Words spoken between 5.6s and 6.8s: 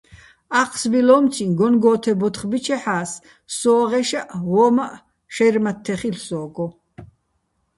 მათთე ხილ'ო̆ სო́გო.